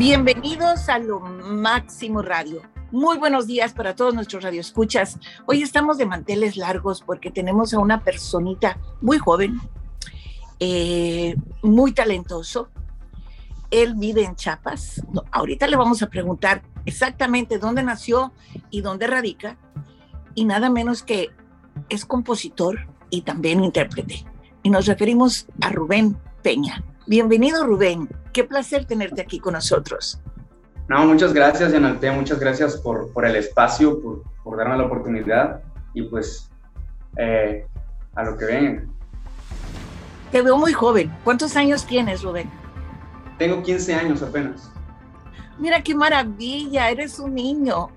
Bienvenidos 0.00 0.88
a 0.88 0.98
Lo 0.98 1.20
Máximo 1.20 2.22
Radio. 2.22 2.62
Muy 2.90 3.18
buenos 3.18 3.46
días 3.46 3.74
para 3.74 3.94
todos 3.94 4.14
nuestros 4.14 4.42
radioescuchas. 4.42 5.18
Hoy 5.44 5.62
estamos 5.62 5.98
de 5.98 6.06
manteles 6.06 6.56
largos 6.56 7.02
porque 7.02 7.30
tenemos 7.30 7.74
a 7.74 7.80
una 7.80 8.02
personita 8.02 8.78
muy 9.02 9.18
joven, 9.18 9.60
eh, 10.58 11.36
muy 11.62 11.92
talentoso. 11.92 12.70
Él 13.70 13.92
vive 13.94 14.24
en 14.24 14.36
Chiapas. 14.36 15.02
ahorita 15.32 15.66
le 15.66 15.76
vamos 15.76 16.00
a 16.00 16.08
preguntar 16.08 16.62
exactamente 16.86 17.58
dónde 17.58 17.82
nació 17.82 18.32
y 18.70 18.80
dónde 18.80 19.06
radica. 19.06 19.58
Y 20.34 20.46
nada 20.46 20.70
menos 20.70 21.02
que 21.02 21.28
es 21.90 22.06
compositor 22.06 22.88
y 23.10 23.20
también 23.20 23.62
intérprete. 23.62 24.24
Y 24.62 24.70
nos 24.70 24.86
referimos 24.86 25.46
a 25.60 25.68
Rubén 25.68 26.16
Peña. 26.42 26.82
Bienvenido 27.06 27.66
Rubén. 27.66 28.08
Qué 28.32 28.44
placer 28.44 28.84
tenerte 28.84 29.20
aquí 29.20 29.38
con 29.38 29.54
nosotros. 29.54 30.20
No, 30.88 31.06
muchas 31.06 31.32
gracias, 31.32 31.72
Yanalte, 31.72 32.10
muchas 32.10 32.40
gracias 32.40 32.76
por, 32.76 33.12
por 33.12 33.24
el 33.24 33.36
espacio, 33.36 34.00
por, 34.00 34.22
por, 34.42 34.58
darme 34.58 34.76
la 34.76 34.84
oportunidad 34.84 35.62
y 35.94 36.02
pues 36.02 36.50
eh, 37.16 37.64
a 38.14 38.24
lo 38.24 38.36
que 38.36 38.44
ven. 38.44 38.90
Te 40.32 40.42
veo 40.42 40.56
muy 40.56 40.72
joven. 40.72 41.12
¿Cuántos 41.24 41.56
años 41.56 41.86
tienes, 41.86 42.22
Rubén? 42.22 42.50
Tengo 43.38 43.62
15 43.62 43.94
años 43.94 44.22
apenas. 44.22 44.70
Mira 45.58 45.82
qué 45.82 45.94
maravilla, 45.94 46.90
eres 46.90 47.18
un 47.18 47.34
niño. 47.34 47.90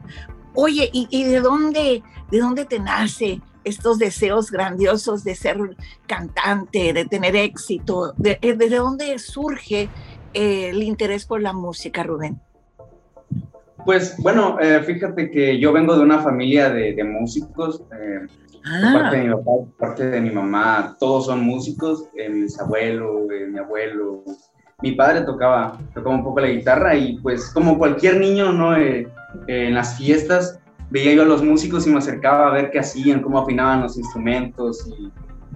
Oye, 0.53 0.89
¿y, 0.93 1.07
y 1.09 1.23
de 1.23 1.39
dónde, 1.39 2.03
de 2.29 2.39
dónde 2.39 2.65
te 2.65 2.79
nace 2.79 3.41
estos 3.63 3.97
deseos 3.97 4.51
grandiosos 4.51 5.23
de 5.23 5.35
ser 5.35 5.57
cantante, 6.07 6.93
de 6.93 7.05
tener 7.05 7.35
éxito? 7.35 8.13
¿De, 8.17 8.37
de 8.41 8.69
dónde 8.69 9.17
surge 9.19 9.89
eh, 10.33 10.69
el 10.69 10.83
interés 10.83 11.25
por 11.25 11.41
la 11.41 11.53
música, 11.53 12.03
Rubén? 12.03 12.39
Pues 13.85 14.15
bueno, 14.17 14.57
eh, 14.59 14.81
fíjate 14.83 15.29
que 15.29 15.59
yo 15.59 15.73
vengo 15.73 15.95
de 15.95 16.03
una 16.03 16.19
familia 16.19 16.69
de, 16.69 17.03
músicos. 17.03 17.83
Eh, 17.99 18.19
ah. 18.65 18.91
parte 18.93 19.17
de 19.17 19.23
mi 19.23 19.33
papá, 19.33 19.51
parte 19.77 20.09
de 20.09 20.21
mi 20.21 20.31
mamá, 20.31 20.95
todos 20.99 21.25
son 21.25 21.41
músicos. 21.41 22.07
mis 22.31 22.59
abuelos, 22.59 23.27
mi 23.49 23.59
abuelo. 23.59 24.23
Mi 24.81 24.93
padre 24.93 25.21
tocaba, 25.21 25.79
tocaba 25.93 26.15
un 26.15 26.23
poco 26.23 26.41
la 26.41 26.47
guitarra 26.47 26.95
y 26.95 27.17
pues 27.19 27.49
como 27.53 27.77
cualquier 27.77 28.17
niño, 28.17 28.51
¿no? 28.51 28.75
en 28.75 29.73
las 29.73 29.97
fiestas 29.97 30.59
veía 30.91 31.13
yo 31.13 31.23
a 31.23 31.25
los 31.25 31.41
músicos 31.41 31.87
y 31.87 31.89
me 31.89 31.97
acercaba 31.97 32.47
a 32.47 32.51
ver 32.51 32.69
qué 32.69 32.79
hacían, 32.79 33.21
cómo 33.21 33.39
afinaban 33.39 33.81
los 33.81 33.97
instrumentos 33.97 34.87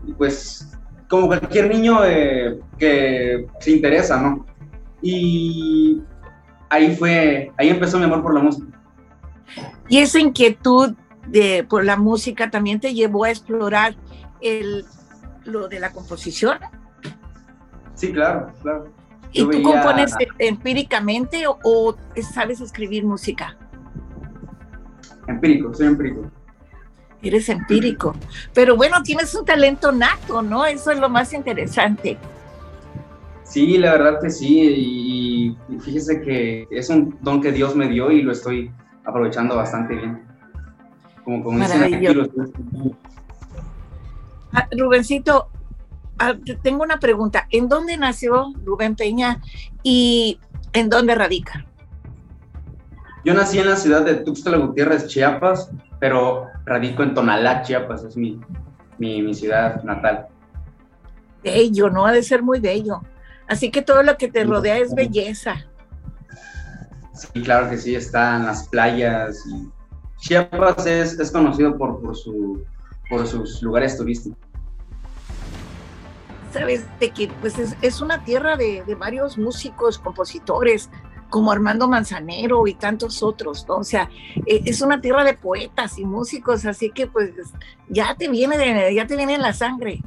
y, 0.05 0.13
pues 0.13 0.71
como 1.09 1.27
cualquier 1.27 1.69
niño 1.69 1.99
que 2.77 3.45
se 3.59 3.71
interesa, 3.71 4.19
¿no? 4.19 4.46
Y 5.01 6.01
ahí 6.69 6.95
fue, 6.95 7.51
ahí 7.57 7.69
empezó 7.69 7.97
mi 7.97 8.05
amor 8.05 8.21
por 8.21 8.33
la 8.33 8.41
música. 8.41 8.67
Y 9.89 9.99
esa 9.99 10.19
inquietud 10.19 10.95
de, 11.27 11.65
por 11.67 11.85
la 11.85 11.97
música 11.97 12.49
también 12.49 12.79
te 12.79 12.93
llevó 12.93 13.25
a 13.25 13.29
explorar 13.29 13.95
el, 14.41 14.85
lo 15.45 15.67
de 15.67 15.79
la 15.79 15.91
composición. 15.91 16.57
Sí, 17.95 18.11
claro, 18.11 18.53
claro. 18.61 18.93
¿Y 19.31 19.45
tú 19.45 19.61
compones 19.61 20.13
empíricamente 20.39 21.43
o, 21.47 21.95
sabes 22.33 22.61
escribir 22.61 23.05
música? 23.05 23.57
Empírico, 25.27 25.73
soy 25.73 25.87
empírico. 25.87 26.31
Eres 27.21 27.49
empírico. 27.49 28.15
Pero 28.53 28.75
bueno, 28.75 29.01
tienes 29.03 29.33
un 29.35 29.43
talento 29.43 29.91
nato, 29.91 30.41
¿no? 30.41 30.65
Eso 30.65 30.91
es 30.91 30.99
lo 30.99 31.09
más 31.09 31.33
interesante. 31.33 32.17
Sí, 33.47 33.77
la 33.77 33.93
verdad 33.93 34.19
que 34.21 34.29
sí, 34.29 35.55
y, 35.69 35.79
fíjese 35.79 36.21
que 36.21 36.67
es 36.69 36.89
un 36.89 37.17
don 37.21 37.41
que 37.41 37.51
Dios 37.53 37.75
me 37.75 37.87
dio 37.87 38.11
y 38.11 38.21
lo 38.21 38.33
estoy 38.33 38.71
aprovechando 39.05 39.55
bastante 39.55 39.95
bien. 39.95 40.21
Como, 41.23 41.43
como 41.43 41.63
ah, 44.53 44.67
Rubencito, 44.77 45.49
ah, 46.19 46.35
tengo 46.61 46.83
una 46.83 46.99
pregunta. 46.99 47.47
¿En 47.49 47.69
dónde 47.69 47.97
nació 47.97 48.53
Rubén 48.65 48.95
Peña 48.95 49.41
y 49.81 50.39
en 50.73 50.89
dónde 50.89 51.15
radica? 51.15 51.65
Yo 53.23 53.33
nací 53.33 53.59
en 53.59 53.67
la 53.67 53.77
ciudad 53.77 54.05
de 54.05 54.15
Tuxtla 54.15 54.57
Gutiérrez, 54.57 55.07
Chiapas, 55.07 55.71
pero 55.99 56.47
radico 56.65 57.03
en 57.03 57.13
Tonalá, 57.13 57.61
Chiapas, 57.61 58.03
es 58.03 58.17
mi, 58.17 58.39
mi, 58.97 59.21
mi 59.21 59.33
ciudad 59.33 59.83
natal. 59.83 60.27
Bello, 61.43 61.89
¿no? 61.89 62.05
Ha 62.05 62.11
de 62.11 62.23
ser 62.23 62.43
muy 62.43 62.59
bello. 62.59 63.01
Así 63.47 63.71
que 63.71 63.81
todo 63.81 64.03
lo 64.03 64.17
que 64.17 64.27
te 64.27 64.43
rodea 64.43 64.77
es 64.77 64.93
belleza. 64.93 65.65
Sí, 67.13 67.41
claro 67.41 67.69
que 67.69 67.77
sí, 67.77 67.95
están 67.95 68.45
las 68.45 68.67
playas. 68.67 69.43
Y 69.47 69.69
Chiapas 70.19 70.85
es, 70.85 71.31
conocido 71.31 71.77
por, 71.77 72.01
por, 72.01 72.15
su, 72.15 72.63
por 73.09 73.25
sus 73.25 73.61
lugares 73.61 73.97
turísticos. 73.97 74.37
Sabes, 76.51 76.85
de 76.99 77.09
que 77.11 77.29
pues 77.41 77.55
es, 77.81 78.01
una 78.01 78.23
tierra 78.23 78.55
de, 78.55 78.83
varios 78.97 79.37
músicos, 79.37 79.97
compositores, 79.99 80.89
como 81.29 81.51
Armando 81.51 81.87
Manzanero 81.87 82.67
y 82.67 82.73
tantos 82.73 83.21
otros, 83.21 83.65
¿no? 83.67 83.77
O 83.77 83.83
sea, 83.83 84.09
e, 84.45 84.61
es 84.65 84.81
una 84.81 85.01
tierra 85.01 85.23
de 85.23 85.33
poetas 85.33 85.99
y 85.99 86.05
músicos, 86.05 86.65
así 86.65 86.89
que 86.91 87.07
pues 87.07 87.31
ya 87.89 88.15
te 88.15 88.29
viene, 88.29 88.57
de, 88.57 88.93
ya 88.93 89.05
te 89.07 89.17
viene 89.17 89.35
en 89.35 89.41
la 89.41 89.53
sangre. 89.53 90.01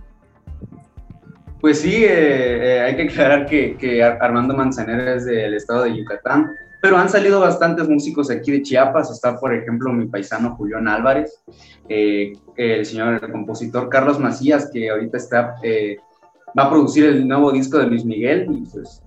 Pues 1.61 1.83
sí, 1.83 2.05
eh, 2.05 2.77
eh, 2.77 2.81
hay 2.81 2.97
que 2.97 3.03
aclarar 3.03 3.45
que, 3.45 4.03
Armando 4.03 4.57
Manzanero 4.57 5.15
es 5.15 5.27
del 5.27 5.55
estado 5.55 5.85
de 5.85 5.95
Yucatán, 5.95 6.51
pero 6.81 6.97
han 6.97 7.11
salido 7.11 7.41
bastantes 7.41 7.87
músicos 7.87 8.31
aquí 8.31 8.51
de 8.51 8.63
Chiapas. 8.63 9.11
Está, 9.11 9.39
por 9.39 9.55
ejemplo, 9.55 9.93
mi 9.93 10.07
paisano 10.07 10.57
Julián 10.57 10.89
Álvarez, 10.89 11.43
eh, 11.89 12.33
el 12.57 12.87
señor 12.87 13.21
el 13.23 13.31
compositor 13.31 13.91
Carlos 13.91 14.19
Macías, 14.19 14.71
que 14.73 14.89
ahorita 14.89 15.19
está, 15.19 15.57
va 16.59 16.63
a 16.65 16.71
producir 16.71 17.05
el 17.05 17.29
nuevo 17.29 17.53
disco 17.53 17.77
de 17.79 17.89
Luis 17.89 18.07
Miguel. 18.07 18.47
Y 18.51 18.65
pues 18.73 19.03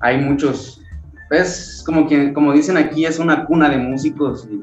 hay 0.00 0.18
muchos, 0.18 0.82
es 1.30 1.82
como, 1.86 2.06
que, 2.06 2.34
como 2.34 2.52
dicen 2.52 2.76
aquí, 2.76 3.06
es 3.06 3.18
una 3.18 3.46
cuna 3.46 3.70
de 3.70 3.78
músicos. 3.78 4.46
Y 4.50 4.62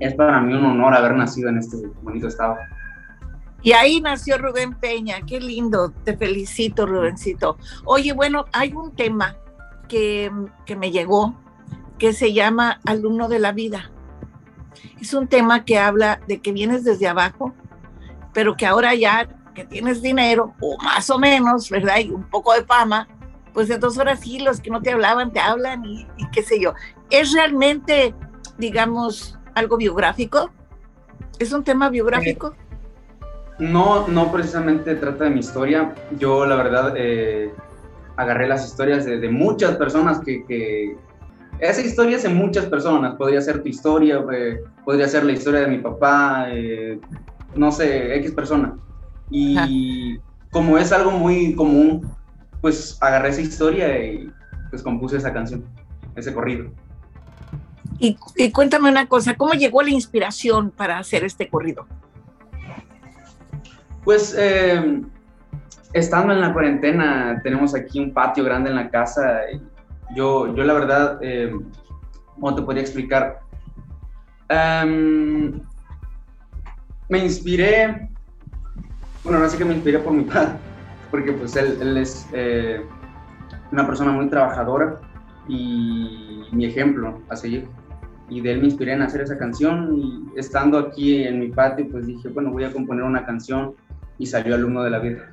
es 0.00 0.14
para 0.14 0.40
mí 0.40 0.52
un 0.52 0.64
honor 0.64 0.94
haber 0.94 1.14
nacido 1.14 1.48
en 1.48 1.58
este 1.58 1.76
bonito 2.02 2.26
estado. 2.26 2.56
Y 3.64 3.72
ahí 3.72 4.02
nació 4.02 4.36
Rubén 4.36 4.74
Peña, 4.74 5.22
qué 5.26 5.40
lindo, 5.40 5.90
te 6.04 6.14
felicito 6.18 6.84
Rubencito. 6.84 7.56
Oye, 7.86 8.12
bueno, 8.12 8.44
hay 8.52 8.74
un 8.74 8.94
tema 8.94 9.38
que, 9.88 10.30
me 10.76 10.90
llegó 10.90 11.34
que 11.98 12.12
se 12.12 12.34
llama 12.34 12.78
Alumno 12.84 13.26
de 13.26 13.38
la 13.38 13.52
Vida. 13.52 13.90
Es 15.00 15.14
un 15.14 15.28
tema 15.28 15.64
que 15.64 15.78
habla 15.78 16.20
de 16.28 16.42
que 16.42 16.52
vienes 16.52 16.84
desde 16.84 17.08
abajo, 17.08 17.54
pero 18.34 18.54
que 18.54 18.66
ahora 18.66 18.94
ya 18.94 19.28
que 19.54 19.64
tienes 19.64 20.02
dinero, 20.02 20.52
o 20.60 20.76
más 20.82 21.08
o 21.08 21.18
menos, 21.18 21.70
¿verdad? 21.70 22.00
Y 22.00 22.10
un 22.10 22.24
poco 22.24 22.52
de 22.52 22.66
fama, 22.66 23.08
pues 23.54 23.70
entonces 23.70 23.98
ahora 23.98 24.16
sí, 24.16 24.40
los 24.40 24.60
que 24.60 24.68
no 24.68 24.82
te 24.82 24.92
hablaban, 24.92 25.32
te 25.32 25.40
hablan 25.40 25.86
y 25.86 26.06
qué 26.32 26.42
sé 26.42 26.60
yo. 26.60 26.74
¿Es 27.08 27.32
realmente, 27.32 28.14
digamos, 28.58 29.38
algo 29.54 29.78
biográfico? 29.78 30.50
¿Es 31.38 31.52
un 31.52 31.64
tema 31.64 31.88
biográfico? 31.88 32.54
No, 33.58 34.08
no 34.08 34.32
precisamente 34.32 34.96
trata 34.96 35.24
de 35.24 35.30
mi 35.30 35.40
historia. 35.40 35.94
Yo, 36.18 36.44
la 36.44 36.56
verdad, 36.56 36.94
eh, 36.96 37.52
agarré 38.16 38.48
las 38.48 38.66
historias 38.66 39.04
de, 39.04 39.28
muchas 39.28 39.76
personas 39.76 40.20
que, 40.20 40.96
Esa 41.60 41.80
historia 41.80 42.16
es 42.16 42.24
de 42.24 42.30
muchas 42.30 42.66
personas. 42.66 43.14
Podría 43.14 43.40
ser 43.40 43.62
tu 43.62 43.68
historia, 43.68 44.24
eh, 44.32 44.60
podría 44.84 45.08
ser 45.08 45.24
la 45.24 45.32
historia 45.32 45.60
de 45.60 45.68
mi 45.68 45.78
papá, 45.78 46.46
eh, 46.50 46.98
no 47.54 47.70
sé, 47.70 48.16
X 48.16 48.32
persona. 48.32 48.76
Y 49.30 50.18
como 50.50 50.76
es 50.78 50.92
algo 50.92 51.12
muy 51.12 51.54
común, 51.54 52.10
pues 52.60 52.98
agarré 53.00 53.30
esa 53.30 53.40
historia 53.40 54.04
y 54.04 54.30
pues 54.70 54.82
compuse 54.82 55.16
esa 55.16 55.32
canción, 55.32 55.64
ese 56.16 56.34
corrido. 56.34 56.70
y 57.98 58.16
cuéntame 58.52 58.90
una 58.90 59.06
cosa, 59.06 59.36
¿cómo 59.36 59.54
llegó 59.54 59.80
la 59.82 59.90
inspiración 59.90 60.70
para 60.70 60.98
hacer 60.98 61.24
este 61.24 61.48
corrido? 61.48 61.86
Pues 64.04 64.34
eh, 64.38 65.02
estando 65.94 66.34
en 66.34 66.40
la 66.40 66.52
cuarentena, 66.52 67.40
tenemos 67.42 67.74
aquí 67.74 68.00
un 68.00 68.12
patio 68.12 68.44
grande 68.44 68.70
en 68.70 68.76
la 68.76 68.90
casa. 68.90 69.40
Yo, 70.14 70.54
yo 70.54 70.62
la 70.62 70.74
verdad, 70.74 71.18
eh, 71.22 71.50
¿cómo 72.34 72.54
te 72.54 72.62
podría 72.62 72.82
explicar? 72.82 73.40
Em, 74.50 75.58
me 77.08 77.18
inspiré, 77.18 78.10
bueno, 79.22 79.38
no 79.38 79.48
sé 79.48 79.56
que 79.56 79.64
me 79.64 79.74
inspiré 79.74 79.98
por 80.00 80.12
mi 80.12 80.24
padre, 80.24 80.52
porque 81.10 81.32
pues 81.32 81.56
él, 81.56 81.78
él 81.80 81.96
es 81.96 82.28
eh, 82.34 82.84
una 83.72 83.86
persona 83.86 84.12
muy 84.12 84.28
trabajadora 84.28 85.00
y 85.48 86.44
mi 86.52 86.66
ejemplo 86.66 87.22
a 87.30 87.36
seguir 87.36 87.66
y 88.28 88.40
de 88.40 88.52
él 88.52 88.60
me 88.60 88.66
inspiré 88.66 88.92
en 88.92 89.02
hacer 89.02 89.20
esa 89.20 89.36
canción 89.36 89.96
y 89.98 90.38
estando 90.38 90.78
aquí 90.78 91.24
en 91.24 91.40
mi 91.40 91.48
patio 91.48 91.86
pues 91.90 92.06
dije 92.06 92.28
bueno 92.28 92.50
voy 92.50 92.64
a 92.64 92.72
componer 92.72 93.04
una 93.04 93.24
canción 93.26 93.74
y 94.18 94.26
salió 94.26 94.54
alumno 94.54 94.82
de 94.82 94.90
la 94.90 94.98
vida. 94.98 95.30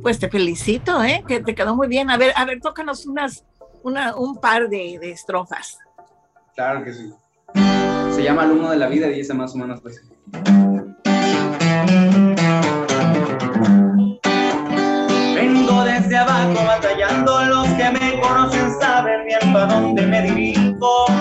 Pues 0.00 0.18
te 0.18 0.28
felicito, 0.28 1.02
¿eh? 1.04 1.22
que 1.26 1.40
te 1.40 1.54
quedó 1.54 1.76
muy 1.76 1.88
bien. 1.88 2.10
A 2.10 2.16
ver, 2.16 2.32
a 2.36 2.44
ver, 2.44 2.60
tócanos 2.60 3.06
unas, 3.06 3.44
una, 3.82 4.16
un 4.16 4.40
par 4.40 4.68
de, 4.68 4.98
de 5.00 5.10
estrofas. 5.10 5.78
Claro 6.54 6.82
que 6.84 6.92
sí. 6.92 7.12
Se 8.12 8.22
llama 8.22 8.44
El 8.44 8.52
humo 8.52 8.70
de 8.70 8.76
la 8.76 8.88
vida 8.88 9.08
y 9.08 9.14
dice 9.14 9.34
más 9.34 9.54
o 9.54 9.58
menos 9.58 9.80
pues. 9.80 10.02
Vengo 15.34 15.84
desde 15.84 16.16
abajo 16.16 16.66
batallando, 16.66 17.44
los 17.44 17.68
que 17.68 17.90
me 17.90 18.20
conocen 18.20 18.70
saben 18.80 19.26
bien 19.26 19.52
para 19.52 19.66
dónde 19.66 20.06
me 20.06 20.22
dirijo. 20.22 21.11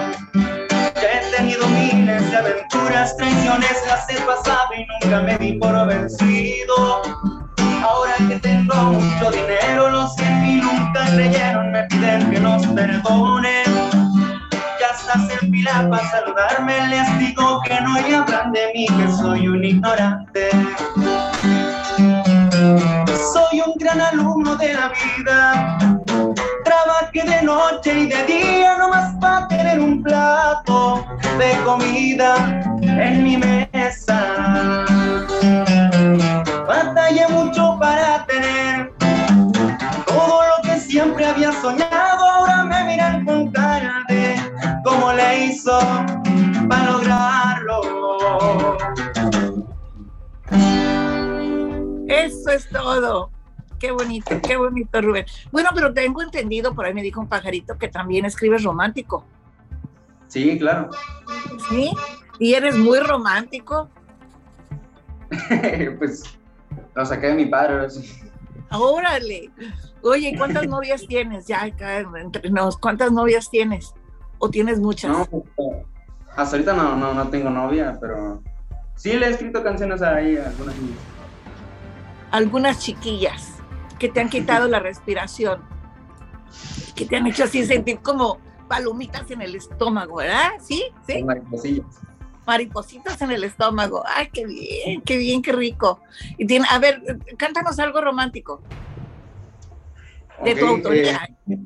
Aventuras, 2.62 3.16
traiciones, 3.18 3.84
las 3.88 4.10
he 4.10 4.22
pasado 4.22 4.69
y 4.75 4.86
nunca 4.86 5.22
me 5.22 5.38
di 5.38 5.54
por 5.54 5.88
vencido. 5.88 7.02
Ahora 7.84 8.13
que 8.28 8.40
tengo 8.40 8.75
mucho 8.75 9.31
dinero, 9.31 9.90
los 9.90 10.16
que 10.16 10.25
en 10.25 10.60
nunca 10.60 11.06
creyeron 11.08 11.72
me 11.72 11.84
piden 11.84 12.30
que 12.30 12.40
los 12.40 12.66
perdone. 12.68 13.63
Ya 14.80 14.88
estás 14.96 15.42
en 15.42 15.52
fila 15.52 15.88
para 15.90 16.10
saludarme, 16.10 16.88
les 16.88 17.19
digo 17.19 17.62
que 17.66 17.81
no 17.81 18.08
y 18.08 18.13
hablan 18.13 18.52
de 18.52 18.72
mí, 18.74 18.86
que 18.86 19.12
soy 19.12 19.48
un 19.48 19.63
ignorante. 19.63 20.50
Soy 23.34 23.62
un 23.66 23.74
gran 23.78 24.02
alumno 24.02 24.56
de 24.56 24.74
la 24.74 24.92
vida. 25.18 25.78
Trabajé 26.83 27.22
de 27.22 27.42
noche 27.44 28.00
y 28.00 28.06
de 28.07 28.24
día 28.25 28.75
nomás 28.78 29.16
para 29.19 29.48
tener 29.50 29.80
un 29.80 30.01
plato 30.01 31.06
de 31.38 31.56
comida 31.63 32.36
en 32.81 33.24
mi 33.24 33.38
mesa. 33.38 34.86
Batallé 36.68 37.28
mucho 37.30 37.78
para 37.80 38.25
tener 38.25 38.92
todo 40.07 40.42
lo 40.42 40.63
que 40.63 40.80
siempre 40.80 41.25
había 41.28 41.51
soñado. 41.62 42.25
Ahora 42.28 42.63
me 42.63 42.84
miran 42.86 43.25
con 43.25 43.51
cara 43.51 44.04
de 44.07 44.36
cómo 44.84 45.13
le 45.13 45.45
hizo 45.45 45.80
para 46.68 46.92
lograrlo. 46.92 48.77
Eso 52.07 52.50
es 52.50 52.68
todo. 52.69 53.30
Qué 53.81 53.89
bonito, 53.89 54.39
qué 54.48 54.57
bonito, 54.57 55.01
Rubén. 55.01 55.25
Bueno, 55.51 55.72
pero 55.74 55.92
tengo 55.92 56.22
entendido, 56.22 56.75
por 56.75 56.86
ahí 56.86 56.94
me 56.94 57.01
dijo 57.01 57.19
un 57.19 57.28
pajarito 57.28 57.80
que 57.80 57.88
también 57.88 58.25
escribes 58.25 58.63
romántico. 58.63 59.25
Sí, 60.28 60.60
claro. 60.60 60.92
¿Sí? 61.68 61.92
¿Y 62.38 62.54
eres 62.54 62.78
muy 62.78 63.00
romántico? 63.00 63.89
pues 65.98 66.38
lo 66.94 67.06
saqué 67.07 67.28
de 67.28 67.33
mi 67.33 67.45
padre. 67.48 67.88
Órale. 68.69 69.50
Oye, 70.04 70.36
¿cuántas 70.38 70.68
novias 70.68 71.07
tienes? 71.07 71.48
Ya, 71.48 71.63
acá 71.63 71.98
entre 71.98 72.51
nos, 72.51 72.77
¿cuántas 72.77 73.12
novias 73.12 73.50
tienes? 73.50 73.95
¿O 74.38 74.48
tienes 74.51 74.80
muchas? 74.80 75.10
No, 75.10 75.25
pues, 75.25 75.44
hasta 76.36 76.56
ahorita 76.56 76.74
no, 76.74 76.95
no, 76.98 77.16
no 77.16 77.30
tengo 77.30 77.50
novia, 77.50 77.98
pero 78.00 78.44
sí 78.94 79.13
le 79.13 79.25
he 79.25 79.30
escrito 79.31 79.63
canciones 79.63 80.04
a 80.04 80.18
algunas 80.18 80.75
niñas. 80.77 81.00
Algunas 82.30 82.80
chiquillas 82.80 83.50
que 84.01 84.09
te 84.09 84.19
han 84.19 84.30
quitado 84.30 84.68
la 84.68 84.80
respiración, 84.80 85.62
que 86.95 87.06
te 87.06 87.18
han 87.18 87.27
hecho 87.27 87.44
así 87.44 87.63
sentir 87.63 88.00
como 88.00 88.39
palomitas 88.68 89.30
en 89.30 89.44
el 89.44 89.53
estómago, 89.53 90.15
¿verdad? 90.15 90.50
¿Sí? 90.59 90.83
¿Sí? 91.06 91.24
Mariposillas. 91.24 91.86
maripositas 92.48 93.21
en 93.21 93.30
el 93.30 93.44
estómago. 93.44 94.03
Ay, 94.07 94.30
qué 94.33 94.48
bien, 94.48 95.01
qué 95.03 95.18
bien, 95.18 95.44
qué 95.44 95.51
rico. 95.51 96.01
Y 96.39 96.48
tiene, 96.48 96.65
a 96.71 96.80
ver, 96.80 97.03
cántanos 97.38 97.77
algo 97.77 98.01
romántico 98.01 98.63
de 100.44 100.56
tu 100.56 100.65
Ok, 100.65 100.71
autoría. 100.71 101.30
eh, 101.48 101.57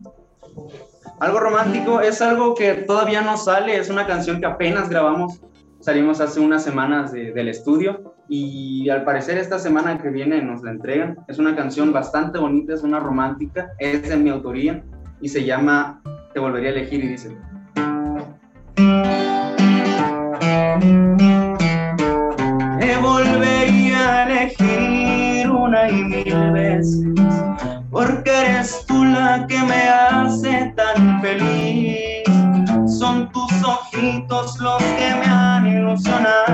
algo 1.21 1.39
romántico 1.39 2.01
es 2.01 2.21
algo 2.21 2.53
que 2.53 2.73
todavía 2.73 3.21
no 3.21 3.37
sale, 3.37 3.77
es 3.77 3.89
una 3.89 4.05
canción 4.05 4.41
que 4.41 4.45
apenas 4.47 4.89
grabamos. 4.89 5.39
Salimos 5.79 6.19
hace 6.19 6.41
unas 6.41 6.65
semanas 6.65 7.13
de- 7.13 7.31
del 7.31 7.47
estudio 7.47 8.14
y 8.27 8.89
al 8.89 9.03
parecer 9.03 9.37
esta 9.37 9.59
semana 9.59 9.97
que 9.97 10.09
viene 10.09 10.41
nos 10.41 10.63
la 10.63 10.71
entregan. 10.71 11.17
Es 11.27 11.39
una 11.39 11.55
canción 11.55 11.93
bastante 11.93 12.39
bonita, 12.39 12.73
es 12.73 12.83
una 12.83 12.99
romántica, 12.99 13.71
es 13.79 14.07
de 14.09 14.17
mi 14.17 14.29
autoría 14.29 14.83
y 15.21 15.29
se 15.29 15.43
llama 15.43 16.01
Te 16.33 16.39
volvería 16.39 16.69
a 16.69 16.73
elegir 16.73 17.03
y 17.03 17.07
dice. 17.07 17.35
Te 22.79 22.97
volvería 23.01 23.97
a 23.97 24.29
elegir 24.29 25.49
una 25.49 25.89
y 25.89 26.03
mil 26.03 26.51
veces, 26.51 27.07
porque 27.89 28.29
eres 28.29 28.85
tú 28.87 29.03
la 29.03 29.45
que 29.47 29.57
me 29.59 29.89
hace 29.89 30.73
tan 30.75 31.21
feliz. 31.21 32.23
Son 32.99 33.31
tus 33.31 33.51
ojitos 33.63 34.59
los 34.59 34.83
que 34.83 35.15
me 35.15 35.25
han 35.25 35.65
ilusionado, 35.65 36.44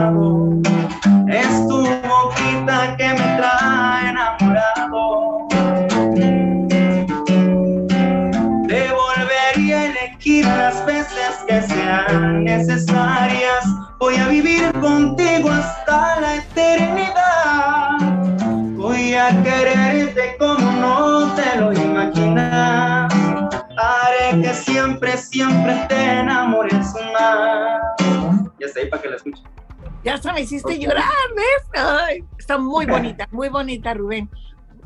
quererte 20.06 20.38
como 20.38 20.72
no 20.72 21.34
te 21.36 21.60
lo 21.60 21.74
imaginas. 21.74 23.14
Haré 23.78 24.42
que 24.42 24.54
siempre, 24.54 25.18
siempre 25.18 25.86
te 25.90 26.20
enamores 26.20 26.94
más. 27.14 27.82
Ya 28.60 28.68
está 28.68 28.80
ahí 28.82 28.90
para 28.90 29.02
que 29.02 29.10
la 29.10 29.16
escuchen. 29.16 29.44
Ya 30.04 30.16
hasta 30.16 30.34
me 30.34 30.42
hiciste 30.42 30.74
Ok. 30.74 30.80
llorar, 30.80 31.06
¿ves? 31.36 31.84
Ay, 31.84 32.24
está 32.38 32.58
muy 32.58 32.86
bonita, 32.88 33.28
muy 33.32 33.50
bonita, 33.50 33.94
Rubén. 33.94 34.30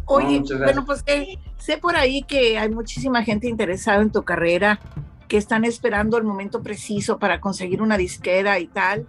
Oye, 0.05 0.37
gracias. 0.39 0.59
bueno, 0.59 0.85
pues 0.85 1.03
eh, 1.07 1.37
sé 1.57 1.77
por 1.77 1.95
ahí 1.95 2.21
que 2.23 2.59
hay 2.59 2.69
muchísima 2.69 3.23
gente 3.23 3.47
interesada 3.47 4.01
en 4.01 4.11
tu 4.11 4.23
carrera, 4.23 4.79
que 5.27 5.37
están 5.37 5.65
esperando 5.65 6.17
el 6.17 6.23
momento 6.23 6.61
preciso 6.61 7.17
para 7.17 7.41
conseguir 7.41 7.81
una 7.81 7.97
disquera 7.97 8.59
y 8.59 8.67
tal. 8.67 9.07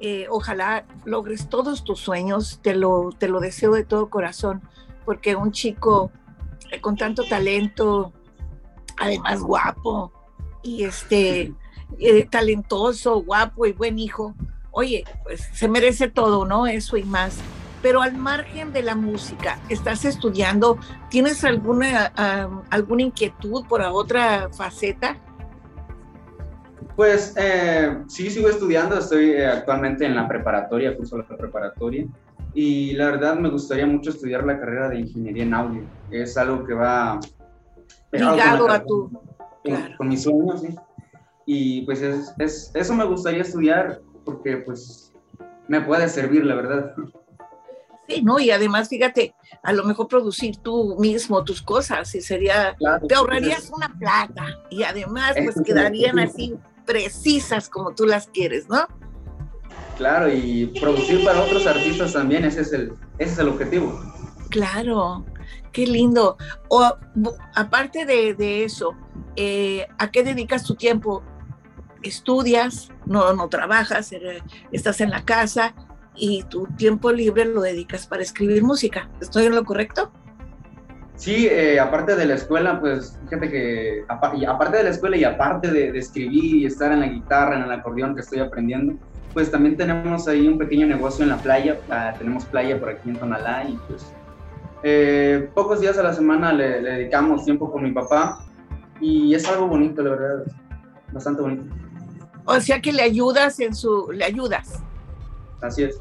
Eh, 0.00 0.26
ojalá 0.30 0.84
logres 1.04 1.48
todos 1.48 1.84
tus 1.84 1.98
sueños, 2.00 2.60
te 2.62 2.74
lo, 2.74 3.10
te 3.18 3.28
lo 3.28 3.40
deseo 3.40 3.72
de 3.74 3.84
todo 3.84 4.08
corazón, 4.08 4.62
porque 5.08 5.34
un 5.34 5.52
chico 5.52 6.12
eh, 6.70 6.82
con 6.82 6.94
tanto 6.94 7.24
talento, 7.26 8.12
además 8.98 9.40
guapo, 9.40 10.12
y 10.62 10.84
este, 10.84 11.54
eh, 11.98 12.26
talentoso, 12.26 13.22
guapo 13.22 13.64
y 13.64 13.72
buen 13.72 13.98
hijo, 13.98 14.34
oye, 14.70 15.04
pues 15.24 15.48
se 15.54 15.66
merece 15.66 16.08
todo, 16.08 16.44
¿no? 16.44 16.66
Eso 16.66 16.98
y 16.98 17.04
más. 17.04 17.38
Pero 17.80 18.02
al 18.02 18.18
margen 18.18 18.74
de 18.74 18.82
la 18.82 18.94
música, 18.94 19.58
¿estás 19.70 20.04
estudiando? 20.04 20.78
¿Tienes 21.08 21.42
alguna, 21.42 22.12
alguna 22.68 23.00
inquietud 23.00 23.64
por 23.66 23.80
otra 23.80 24.50
faceta? 24.50 25.16
Pues 26.96 27.32
eh, 27.38 27.96
sí, 28.08 28.28
sigo 28.28 28.50
estudiando, 28.50 28.98
estoy 28.98 29.30
eh, 29.30 29.46
actualmente 29.46 30.04
en 30.04 30.14
la 30.14 30.28
preparatoria, 30.28 30.94
curso 30.94 31.16
la 31.16 31.26
preparatoria, 31.26 32.04
y 32.54 32.92
la 32.94 33.06
verdad 33.06 33.36
me 33.36 33.50
gustaría 33.50 33.86
mucho 33.86 34.10
estudiar 34.10 34.44
la 34.44 34.58
carrera 34.58 34.88
de 34.88 35.00
ingeniería 35.00 35.42
en 35.44 35.54
audio. 35.54 35.82
Es 36.10 36.36
algo 36.36 36.64
que 36.64 36.74
va 36.74 37.20
con 38.10 38.20
Ligado 38.20 38.70
a 38.70 38.82
tu... 38.84 39.10
con, 39.10 39.20
claro. 39.62 39.94
con 39.96 40.08
mis 40.08 40.22
sueños, 40.22 40.60
sí. 40.60 40.74
Y 41.46 41.82
pues 41.82 42.02
es, 42.02 42.32
es- 42.38 42.70
eso 42.74 42.94
me 42.94 43.04
gustaría 43.04 43.42
estudiar 43.42 44.00
porque 44.24 44.58
pues 44.58 45.12
me 45.68 45.80
puede 45.80 46.08
servir, 46.08 46.44
la 46.44 46.54
verdad. 46.54 46.94
Sí, 48.08 48.22
¿no? 48.22 48.38
Y 48.40 48.50
además, 48.50 48.88
fíjate, 48.88 49.34
a 49.62 49.72
lo 49.72 49.84
mejor 49.84 50.08
producir 50.08 50.56
tú 50.56 50.96
mismo 50.98 51.44
tus 51.44 51.60
cosas 51.60 52.14
y 52.14 52.22
sería... 52.22 52.74
Claro, 52.78 53.06
Te 53.06 53.14
ahorrarías 53.14 53.70
una 53.70 53.94
plata 53.98 54.46
y 54.70 54.82
además 54.82 55.34
pues 55.44 55.60
quedarían 55.62 56.18
así 56.18 56.54
precisas 56.86 57.68
como 57.68 57.94
tú 57.94 58.06
las 58.06 58.28
quieres, 58.28 58.66
¿no? 58.68 58.86
Claro, 59.98 60.32
y 60.32 60.66
producir 60.80 61.22
para 61.24 61.42
otros 61.42 61.66
artistas 61.66 62.14
también, 62.14 62.44
ese 62.46 62.62
es 62.62 62.72
el, 62.72 62.92
ese 63.18 63.32
es 63.32 63.38
el 63.38 63.48
objetivo. 63.48 64.00
Claro, 64.48 65.26
qué 65.72 65.86
lindo. 65.86 66.38
O 66.70 66.82
aparte 67.54 68.06
de, 68.06 68.32
de 68.32 68.64
eso, 68.64 68.94
eh, 69.36 69.86
¿a 69.98 70.10
qué 70.10 70.22
dedicas 70.24 70.64
tu 70.64 70.74
tiempo? 70.74 71.22
¿Estudias? 72.02 72.90
¿No, 73.04 73.34
no 73.34 73.48
trabajas? 73.48 74.12
eh, 74.12 74.42
¿Estás 74.72 75.00
en 75.02 75.10
la 75.10 75.24
casa? 75.24 75.74
Y 76.14 76.44
tu 76.44 76.66
tiempo 76.76 77.12
libre 77.12 77.44
lo 77.44 77.60
dedicas 77.60 78.06
para 78.06 78.22
escribir 78.22 78.62
música. 78.62 79.10
¿Estoy 79.20 79.46
en 79.46 79.54
lo 79.54 79.64
correcto? 79.64 80.10
Sí, 81.18 81.48
eh, 81.50 81.80
aparte 81.80 82.14
de 82.14 82.26
la 82.26 82.34
escuela, 82.34 82.80
pues 82.80 83.18
fíjate 83.24 83.50
que 83.50 84.04
aparte 84.08 84.76
de 84.76 84.84
la 84.84 84.90
escuela 84.90 85.16
y 85.16 85.24
aparte 85.24 85.68
de, 85.68 85.90
de 85.90 85.98
escribir 85.98 86.54
y 86.54 86.64
estar 86.64 86.92
en 86.92 87.00
la 87.00 87.08
guitarra, 87.08 87.56
en 87.56 87.62
el 87.64 87.72
acordeón 87.72 88.14
que 88.14 88.20
estoy 88.20 88.38
aprendiendo, 88.38 88.94
pues 89.34 89.50
también 89.50 89.76
tenemos 89.76 90.28
ahí 90.28 90.46
un 90.46 90.58
pequeño 90.58 90.86
negocio 90.86 91.24
en 91.24 91.30
la 91.30 91.38
playa. 91.38 91.76
Ah, 91.90 92.14
tenemos 92.16 92.44
playa 92.44 92.78
por 92.78 92.90
aquí 92.90 93.10
en 93.10 93.16
Tonalá 93.16 93.64
y 93.68 93.76
pues 93.88 94.06
eh, 94.84 95.50
pocos 95.54 95.80
días 95.80 95.98
a 95.98 96.04
la 96.04 96.12
semana 96.12 96.52
le, 96.52 96.80
le 96.80 96.90
dedicamos 96.92 97.44
tiempo 97.44 97.70
con 97.70 97.82
mi 97.82 97.90
papá 97.90 98.44
y 99.00 99.34
es 99.34 99.48
algo 99.48 99.66
bonito, 99.66 100.02
la 100.02 100.10
verdad, 100.10 100.44
bastante 101.12 101.42
bonito. 101.42 101.64
O 102.44 102.60
sea 102.60 102.80
que 102.80 102.92
le 102.92 103.02
ayudas 103.02 103.58
en 103.58 103.74
su, 103.74 104.08
le 104.12 104.24
ayudas. 104.24 104.80
Así 105.60 105.82
es. 105.82 106.00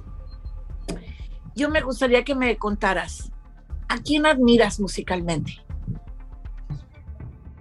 Yo 1.55 1.69
me 1.69 1.81
gustaría 1.81 2.23
que 2.23 2.35
me 2.35 2.55
contaras, 2.57 3.31
¿a 3.87 3.97
quién 3.97 4.25
admiras 4.25 4.79
musicalmente? 4.79 5.53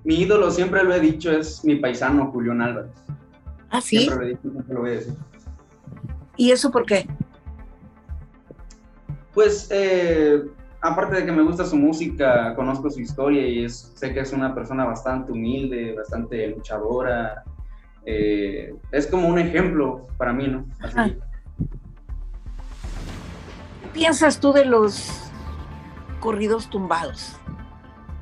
Mi 0.05 0.21
ídolo, 0.21 0.51
siempre 0.51 0.85
lo 0.85 0.95
he 0.95 1.01
dicho, 1.01 1.33
es 1.33 1.65
mi 1.65 1.77
paisano 1.77 2.31
Julián 2.31 2.63
Álvarez. 2.63 2.93
¿Ah, 3.71 3.81
sí? 3.81 3.99
Siempre 3.99 4.17
lo 4.17 4.23
he 4.23 4.29
dicho, 4.29 4.51
siempre 4.51 4.75
lo 4.75 4.81
voy 4.81 4.91
a 4.91 4.95
decir. 4.95 5.15
¿Y 6.37 6.51
eso 6.53 6.71
por 6.71 6.87
qué? 6.87 7.09
Pues, 9.35 9.69
eh, 9.71 10.45
aparte 10.81 11.17
de 11.17 11.27
que 11.27 11.33
me 11.33 11.43
gusta 11.43 11.65
su 11.65 11.77
música, 11.77 12.55
conozco 12.55 12.89
su 12.91 13.01
historia 13.01 13.47
y 13.47 13.65
es, 13.65 13.93
sé 13.97 14.15
que 14.15 14.21
es 14.21 14.33
una 14.33 14.55
persona 14.55 14.85
bastante 14.85 15.33
humilde, 15.33 15.95
bastante 15.95 16.49
luchadora. 16.49 17.43
Eh, 18.05 18.73
es 18.93 19.07
como 19.09 19.29
un 19.29 19.39
ejemplo 19.39 20.07
para 20.17 20.33
mí, 20.33 20.47
¿no? 20.47 20.67
Así. 20.81 21.17
¿Qué 23.83 23.89
piensas 23.93 24.39
tú 24.39 24.53
de 24.53 24.65
los 24.65 25.26
corridos 26.21 26.69
tumbados? 26.71 27.37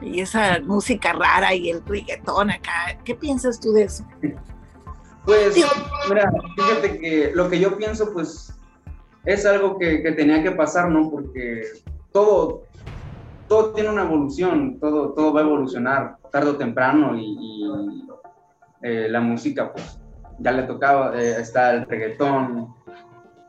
Y 0.00 0.20
esa 0.20 0.60
música 0.60 1.12
rara 1.12 1.54
y 1.54 1.70
el 1.70 1.84
reggaetón 1.84 2.50
acá. 2.50 2.98
¿Qué 3.04 3.14
piensas 3.14 3.58
tú 3.60 3.72
de 3.72 3.84
eso? 3.84 4.04
Pues, 5.24 5.56
mira, 6.08 6.30
fíjate 6.56 6.98
que 6.98 7.32
lo 7.34 7.48
que 7.48 7.58
yo 7.58 7.78
pienso, 7.78 8.12
pues, 8.12 8.52
es 9.24 9.46
algo 9.46 9.78
que, 9.78 10.02
que 10.02 10.12
tenía 10.12 10.42
que 10.42 10.50
pasar, 10.50 10.90
¿no? 10.90 11.10
Porque 11.10 11.62
todo, 12.12 12.64
todo 13.48 13.72
tiene 13.72 13.88
una 13.90 14.02
evolución, 14.02 14.78
todo, 14.78 15.14
todo 15.14 15.32
va 15.32 15.40
a 15.40 15.44
evolucionar 15.44 16.16
tarde 16.30 16.50
o 16.50 16.56
temprano 16.56 17.16
y, 17.16 17.64
eh, 18.82 19.08
la 19.08 19.20
música, 19.20 19.72
pues, 19.72 19.98
ya 20.38 20.52
le 20.52 20.64
tocaba, 20.64 21.18
eh, 21.18 21.40
está 21.40 21.70
el 21.70 21.86
reggaetón, 21.86 22.74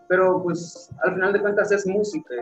pero 0.07 0.41
pues 0.43 0.89
al 1.03 1.15
final 1.15 1.33
de 1.33 1.41
cuentas 1.41 1.71
es 1.71 1.85
música. 1.87 2.33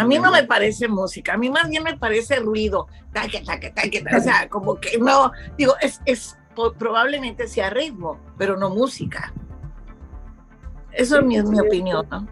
A 0.00 0.04
mí 0.06 0.18
no 0.18 0.30
me 0.30 0.44
parece 0.44 0.88
música, 0.88 1.34
a 1.34 1.36
mí 1.36 1.50
más 1.50 1.68
bien 1.68 1.82
me 1.82 1.96
parece 1.96 2.36
ruido, 2.36 2.86
o 2.86 4.20
sea, 4.20 4.48
como 4.48 4.80
que 4.80 4.98
no, 4.98 5.32
digo, 5.56 5.74
es, 5.80 6.00
es 6.04 6.36
probablemente 6.78 7.46
sea 7.46 7.70
ritmo, 7.70 8.18
pero 8.36 8.56
no 8.56 8.70
música. 8.70 9.32
Eso 10.92 11.18
es 11.18 11.24
mi, 11.24 11.40
mi 11.42 11.60
opinión, 11.60 12.06
¿no? 12.10 12.26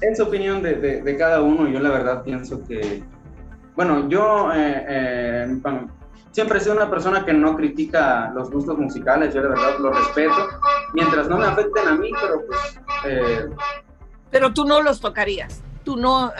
es 0.00 0.20
opinión 0.20 0.62
de, 0.62 0.74
de, 1.02 1.16
cada 1.16 1.42
uno. 1.42 1.68
Yo 1.68 1.80
la 1.80 1.90
verdad 1.90 2.22
pienso 2.22 2.62
que, 2.64 3.02
bueno, 3.74 4.08
yo 4.08 4.52
eh, 4.52 4.84
eh, 4.88 5.60
siempre 6.30 6.58
he 6.58 6.60
sido 6.60 6.76
una 6.76 6.90
persona 6.90 7.24
que 7.24 7.32
no 7.32 7.56
critica 7.56 8.30
los 8.34 8.50
gustos 8.50 8.78
musicales. 8.78 9.34
Yo 9.34 9.42
la 9.42 9.50
verdad 9.50 9.78
lo 9.78 9.92
respeto, 9.92 10.48
mientras 10.92 11.28
no 11.28 11.38
me 11.38 11.46
afecten 11.46 11.88
a 11.88 11.94
mí, 11.94 12.10
pero 12.20 12.42
pues... 12.46 12.80
Eh, 13.06 13.46
pero 14.30 14.52
tú 14.52 14.64
no 14.64 14.82
los 14.82 15.00
tocarías, 15.00 15.62
tú 15.84 15.96
no, 15.96 16.32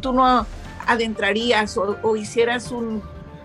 tú 0.00 0.12
no 0.12 0.46
adentrarías 0.86 1.76
o, 1.76 1.96
o 2.02 2.16
hicieras 2.16 2.72
un, 2.72 3.02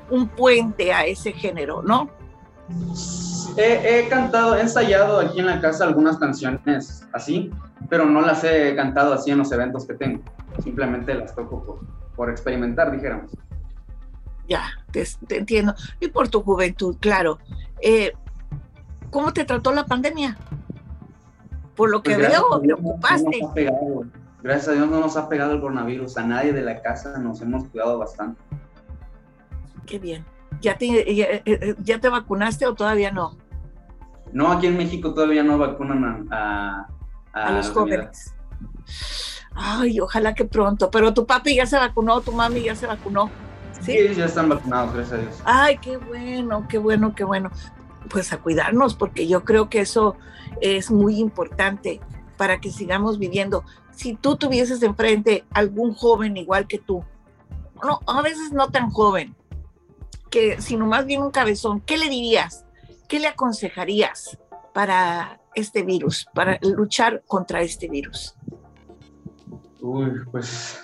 un 0.09 0.27
puente 0.27 0.93
a 0.93 1.05
ese 1.05 1.31
género, 1.31 1.81
¿no? 1.81 2.09
He, 3.57 4.07
cantado, 4.09 4.55
he 4.55 4.61
ensayado 4.61 5.19
aquí 5.19 5.39
en 5.39 5.45
la 5.45 5.61
casa 5.61 5.83
algunas 5.83 6.17
canciones 6.17 7.05
así, 7.11 7.51
pero 7.89 8.05
no 8.05 8.21
las 8.21 8.43
he 8.43 8.75
cantado 8.75 9.13
así 9.13 9.31
en 9.31 9.37
los 9.39 9.51
eventos 9.51 9.85
que 9.85 9.93
tengo. 9.93 10.23
Simplemente 10.63 11.13
las 11.13 11.35
toco 11.35 11.79
por, 12.15 12.29
experimentar, 12.29 12.91
dijéramos. 12.91 13.31
Ya, 14.47 14.63
te, 14.91 15.05
entiendo. 15.29 15.75
Y 15.99 16.07
por 16.07 16.29
tu 16.29 16.41
juventud, 16.41 16.97
claro. 16.99 17.39
Eh, 17.81 18.13
¿Cómo 19.09 19.33
te 19.33 19.45
trató 19.45 19.71
la 19.73 19.85
pandemia? 19.85 20.37
Por 21.75 21.89
lo 21.89 22.01
que 22.01 22.15
pues 22.15 22.29
veo, 22.29 22.59
te 22.59 22.73
ocupaste. 22.73 23.39
Gracias 24.43 24.67
a 24.67 24.71
Dios 24.73 24.87
no 24.89 24.99
nos 24.99 25.17
ha 25.17 25.27
pegado 25.29 25.53
el 25.53 25.61
coronavirus. 25.61 26.17
A 26.17 26.27
nadie 26.27 26.53
de 26.53 26.61
la 26.61 26.81
casa 26.81 27.17
nos 27.17 27.41
hemos 27.41 27.67
cuidado 27.69 27.97
bastante. 27.97 28.39
Qué 29.85 29.97
bien. 29.97 30.25
¿Ya 30.61 30.77
te, 30.77 30.85
eh, 30.85 31.41
eh, 31.45 31.75
ya, 31.79 31.99
te 31.99 32.09
vacunaste 32.09 32.67
o 32.67 32.75
todavía 32.75 33.11
no? 33.11 33.37
No, 34.31 34.51
aquí 34.51 34.67
en 34.67 34.77
México 34.77 35.13
todavía 35.13 35.43
no 35.43 35.57
vacunan 35.57 36.27
a, 36.31 36.87
a, 37.33 37.51
los 37.51 37.71
jóvenes. 37.71 38.35
Ay, 39.55 39.99
ojalá 39.99 40.33
que 40.33 40.45
pronto. 40.45 40.89
Pero 40.91 41.13
tu 41.13 41.25
papi 41.25 41.55
ya 41.55 41.65
se 41.65 41.77
vacunó, 41.77 42.21
tu 42.21 42.31
mami 42.31 42.63
ya 42.63 42.75
se 42.75 42.87
vacunó. 42.87 43.29
Sí, 43.81 43.95
ya 44.15 44.25
están 44.25 44.49
vacunados, 44.49 44.93
gracias 44.93 45.19
a 45.19 45.21
Dios. 45.21 45.41
Ay, 45.43 45.77
qué 45.79 45.97
bueno, 45.97 46.65
qué 46.69 46.77
bueno, 46.77 47.13
qué 47.15 47.23
bueno. 47.23 47.51
Pues 48.09 48.31
a 48.31 48.37
cuidarnos, 48.37 48.95
porque 48.95 49.27
yo 49.27 49.43
creo 49.43 49.69
que 49.69 49.81
eso 49.81 50.15
es 50.61 50.89
muy 50.91 51.19
importante 51.19 51.99
para 52.37 52.59
que 52.61 52.71
sigamos 52.71 53.19
viviendo. 53.19 53.63
Si 53.93 54.15
tú 54.15 54.35
tuvieses 54.35 54.81
enfrente 54.83 55.45
algún 55.51 55.93
joven 55.93 56.37
igual 56.37 56.67
que 56.67 56.79
tú, 56.79 57.03
no, 57.83 57.99
a 58.07 58.21
veces 58.21 58.51
no 58.51 58.69
tan 58.69 58.89
joven, 58.89 59.35
que, 60.29 60.59
sino 60.61 60.85
más 60.85 61.05
bien 61.05 61.21
un 61.21 61.31
cabezón, 61.31 61.81
¿qué 61.81 61.97
le 61.97 62.09
dirías? 62.09 62.65
¿Qué 63.07 63.19
le 63.19 63.27
aconsejarías 63.27 64.37
para 64.73 65.39
este 65.53 65.83
virus, 65.83 66.25
para 66.33 66.57
luchar 66.61 67.23
contra 67.27 67.61
este 67.61 67.87
virus? 67.87 68.35
Uy, 69.81 70.11
pues 70.31 70.79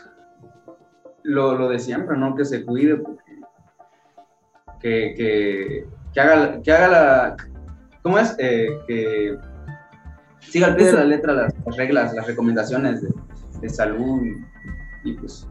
lo, 1.24 1.58
lo 1.58 1.70
de 1.70 1.80
siempre, 1.80 2.18
¿no? 2.18 2.36
Que 2.36 2.46
se 2.46 2.66
cuide, 2.66 3.02
que, 4.80 5.14
que, 5.16 5.88
que, 6.14 6.20
haga, 6.20 6.62
que 6.62 6.72
haga 6.72 6.88
la... 6.88 7.38
¿Cómo 8.04 8.20
es? 8.20 8.36
Eh, 8.40 8.70
que 8.88 9.38
siga 10.50 10.68
al 10.68 10.76
pie 10.76 10.88
de 10.88 10.94
la 10.94 11.06
letra 11.06 11.34
las, 11.34 11.54
reglas, 11.78 12.14
las 12.14 12.28
recomendaciones 12.28 13.02
de, 13.02 13.10
de 13.62 13.70
salud 13.70 14.22
y, 15.04 15.14
pues 15.14 15.48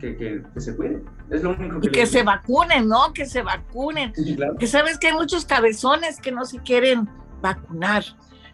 que, 0.00 0.16
que, 0.16 0.42
que, 0.54 0.60
se 0.60 0.76
cuide. 0.76 1.02
Es 1.30 1.42
lo 1.42 1.50
único 1.50 1.80
que 1.80 1.88
y 1.88 1.90
que 1.90 2.06
se 2.06 2.22
vacunen, 2.22 2.88
¿no? 2.88 3.12
Que 3.12 3.26
se 3.26 3.42
vacunen. 3.42 4.12
Que 4.58 4.66
sabes 4.66 4.98
que 4.98 5.08
hay 5.08 5.12
muchos 5.14 5.44
cabezones 5.44 6.20
que 6.20 6.30
no 6.30 6.44
se 6.44 6.58
quieren 6.58 7.08
vacunar. 7.42 8.04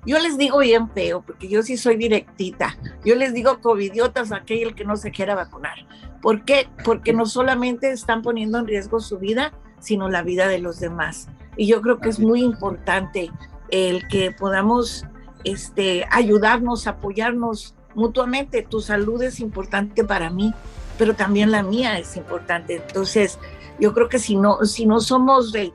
Yo 0.06 0.18
les 0.18 0.36
digo 0.36 0.58
bien 0.58 0.90
feo, 0.90 1.22
porque 1.22 1.48
yo 1.48 1.62
sí 1.62 1.76
soy 1.76 1.96
directita. 1.96 2.76
Yo 3.04 3.14
les 3.14 3.32
digo 3.32 3.60
covidiotas 3.60 4.32
a 4.32 4.36
aquel 4.36 4.74
que 4.74 4.84
no 4.84 4.96
se 4.96 5.10
quiera 5.10 5.34
vacunar. 5.34 5.78
¿Por 6.20 6.44
qué? 6.44 6.68
Porque 6.84 7.12
no 7.12 7.26
solamente 7.26 7.90
están 7.90 8.22
poniendo 8.22 8.58
en 8.58 8.66
riesgo 8.66 9.00
su 9.00 9.18
vida, 9.18 9.52
sino 9.78 10.08
la 10.08 10.22
vida 10.22 10.48
de 10.48 10.58
los 10.58 10.78
demás. 10.80 11.28
Y 11.56 11.66
yo 11.66 11.80
creo 11.80 12.00
que 12.00 12.10
es 12.10 12.18
muy 12.18 12.42
importante 12.42 13.30
el 13.70 14.06
que 14.08 14.30
podamos 14.30 15.06
este, 15.44 16.06
ayudarnos, 16.10 16.86
apoyarnos 16.86 17.74
mutuamente. 17.94 18.62
Tu 18.62 18.80
salud 18.80 19.22
es 19.22 19.40
importante 19.40 20.04
para 20.04 20.30
mí, 20.30 20.54
pero 20.98 21.14
también 21.14 21.50
la 21.50 21.62
mía 21.62 21.98
es 21.98 22.16
importante. 22.16 22.76
Entonces, 22.76 23.38
yo 23.78 23.92
creo 23.94 24.08
que 24.08 24.18
si 24.18 24.36
no, 24.36 24.64
si 24.64 24.86
no 24.86 25.00
somos 25.00 25.54
eh, 25.54 25.72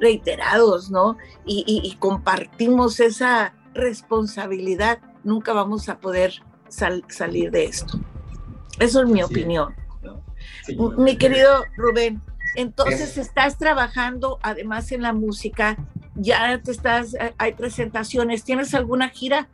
reiterados, 0.00 0.90
¿no? 0.90 1.16
Y, 1.44 1.96
compartimos 1.98 3.00
esa 3.00 3.54
responsabilidad, 3.74 5.00
nunca 5.24 5.52
vamos 5.52 5.88
a 5.88 5.98
poder 5.98 6.32
salir 6.68 7.50
de 7.50 7.64
esto. 7.64 7.98
Eso 8.78 9.02
es 9.02 9.08
mi 9.08 9.22
opinión. 9.22 9.74
Mi 10.98 11.16
querido 11.16 11.64
Rubén, 11.76 12.22
entonces 12.54 13.16
estás 13.18 13.58
trabajando 13.58 14.38
además 14.42 14.92
en 14.92 15.02
la 15.02 15.12
música, 15.12 15.76
ya 16.14 16.60
te 16.62 16.70
estás, 16.70 17.14
eh, 17.14 17.34
hay 17.38 17.52
presentaciones, 17.54 18.44
¿tienes 18.44 18.74
alguna 18.74 19.08
gira? 19.08 19.48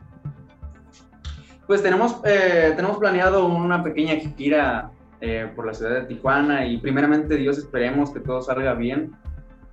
Pues 1.67 1.81
tenemos, 1.81 2.17
eh, 2.25 2.73
tenemos 2.75 2.97
planeado 2.97 3.45
una 3.45 3.83
pequeña 3.83 4.15
gira 4.15 4.91
eh, 5.21 5.51
por 5.55 5.65
la 5.65 5.73
ciudad 5.73 6.01
de 6.01 6.05
Tijuana 6.05 6.65
y 6.65 6.77
primeramente 6.77 7.37
Dios 7.37 7.57
esperemos 7.57 8.11
que 8.11 8.19
todo 8.19 8.41
salga 8.41 8.73
bien, 8.73 9.15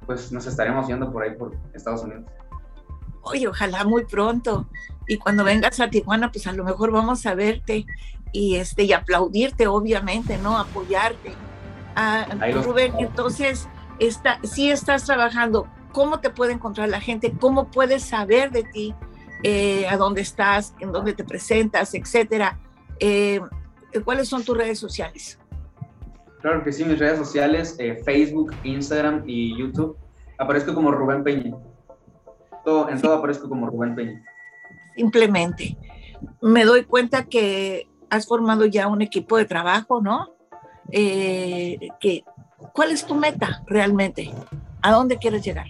pues 0.06 0.32
nos 0.32 0.46
estaremos 0.46 0.86
yendo 0.88 1.12
por 1.12 1.22
ahí 1.22 1.34
por 1.36 1.54
Estados 1.74 2.02
Unidos. 2.02 2.24
Oye, 3.22 3.46
ojalá 3.46 3.84
muy 3.84 4.04
pronto. 4.04 4.68
Y 5.06 5.18
cuando 5.18 5.44
vengas 5.44 5.80
a 5.80 5.90
Tijuana, 5.90 6.32
pues 6.32 6.46
a 6.46 6.52
lo 6.52 6.64
mejor 6.64 6.90
vamos 6.90 7.26
a 7.26 7.34
verte 7.34 7.86
y 8.32 8.56
este 8.56 8.84
y 8.84 8.92
aplaudirte, 8.92 9.66
obviamente, 9.66 10.38
¿no? 10.38 10.58
Apoyarte. 10.58 11.32
Ah, 11.94 12.26
Rubén, 12.64 12.94
entonces, 12.98 13.68
está, 13.98 14.38
si 14.42 14.70
estás 14.70 15.04
trabajando, 15.04 15.68
¿cómo 15.92 16.20
te 16.20 16.30
puede 16.30 16.52
encontrar 16.52 16.88
la 16.88 17.00
gente? 17.00 17.32
¿Cómo 17.38 17.70
puedes 17.70 18.02
saber 18.02 18.50
de 18.50 18.64
ti? 18.64 18.94
Eh, 19.42 19.86
a 19.88 19.96
dónde 19.96 20.20
estás, 20.20 20.74
en 20.78 20.92
dónde 20.92 21.14
te 21.14 21.24
presentas, 21.24 21.94
etcétera. 21.94 22.58
Eh, 23.00 23.40
¿Cuáles 24.04 24.28
son 24.28 24.44
tus 24.44 24.56
redes 24.56 24.78
sociales? 24.78 25.38
Claro 26.40 26.62
que 26.64 26.72
sí, 26.72 26.84
mis 26.84 26.98
redes 26.98 27.18
sociales, 27.18 27.76
eh, 27.78 28.00
Facebook, 28.04 28.52
Instagram 28.64 29.24
y 29.26 29.56
YouTube, 29.58 29.96
aparezco 30.38 30.74
como 30.74 30.92
Rubén 30.92 31.24
Peña. 31.24 31.56
Todo, 32.64 32.88
en 32.88 33.00
todo 33.00 33.14
aparezco 33.14 33.48
como 33.48 33.66
Rubén 33.66 33.94
Peña. 33.94 34.24
Simplemente. 34.96 35.76
Me 36.40 36.64
doy 36.64 36.84
cuenta 36.84 37.24
que 37.24 37.88
has 38.10 38.26
formado 38.26 38.66
ya 38.66 38.86
un 38.86 39.02
equipo 39.02 39.36
de 39.36 39.44
trabajo, 39.44 40.00
¿no? 40.00 40.34
Que, 40.90 42.24
¿Cuál 42.72 42.90
es 42.92 43.04
tu 43.04 43.14
meta 43.14 43.62
realmente? 43.66 44.30
¿A 44.82 44.92
dónde 44.92 45.18
quieres 45.18 45.44
llegar? 45.44 45.66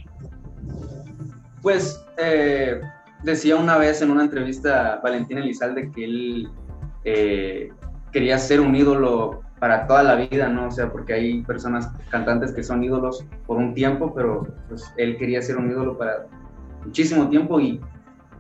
Pues 1.63 2.05
eh, 2.19 2.81
decía 3.23 3.57
una 3.57 3.77
vez 3.79 4.03
en 4.03 4.11
una 4.11 4.25
entrevista 4.25 4.95
a 4.95 5.01
Valentín 5.01 5.39
Elizalde 5.39 5.91
que 5.93 6.05
él 6.05 6.51
eh, 7.05 7.71
quería 8.13 8.39
ser 8.39 8.61
un 8.61 8.75
ídolo 8.75 9.43
para 9.59 9.87
toda 9.87 10.03
la 10.03 10.17
vida, 10.17 10.49
¿no? 10.49 10.69
O 10.69 10.71
sea, 10.71 10.91
porque 10.91 11.15
hay 11.15 11.43
personas, 11.43 11.89
cantantes 12.11 12.53
que 12.53 12.65
son 12.65 12.83
ídolos 12.83 13.25
por 13.47 13.59
un 13.59 13.75
tiempo, 13.75 14.13
pero 14.15 14.47
pues, 14.69 14.93
él 14.97 15.17
quería 15.19 15.41
ser 15.41 15.57
un 15.57 15.71
ídolo 15.71 15.97
para 15.97 16.27
muchísimo 16.85 17.29
tiempo 17.29 17.61
y 17.61 17.81